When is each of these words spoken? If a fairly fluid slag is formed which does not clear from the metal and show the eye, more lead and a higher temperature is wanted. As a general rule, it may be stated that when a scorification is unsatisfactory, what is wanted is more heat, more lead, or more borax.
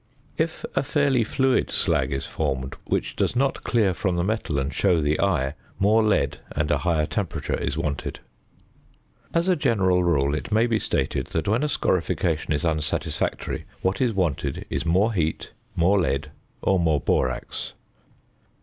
If 0.35 0.65
a 0.75 0.81
fairly 0.81 1.23
fluid 1.23 1.69
slag 1.69 2.11
is 2.11 2.25
formed 2.25 2.75
which 2.85 3.15
does 3.15 3.35
not 3.35 3.63
clear 3.63 3.93
from 3.93 4.15
the 4.15 4.23
metal 4.23 4.57
and 4.57 4.73
show 4.73 4.99
the 4.99 5.19
eye, 5.21 5.53
more 5.77 6.01
lead 6.01 6.39
and 6.53 6.71
a 6.71 6.79
higher 6.79 7.05
temperature 7.05 7.53
is 7.53 7.77
wanted. 7.77 8.19
As 9.31 9.47
a 9.47 9.55
general 9.55 10.01
rule, 10.01 10.33
it 10.33 10.51
may 10.51 10.65
be 10.65 10.79
stated 10.79 11.27
that 11.27 11.47
when 11.47 11.61
a 11.61 11.67
scorification 11.69 12.51
is 12.51 12.65
unsatisfactory, 12.65 13.65
what 13.83 14.01
is 14.01 14.11
wanted 14.11 14.65
is 14.71 14.87
more 14.87 15.13
heat, 15.13 15.51
more 15.75 15.99
lead, 15.99 16.31
or 16.63 16.79
more 16.79 16.99
borax. 16.99 17.73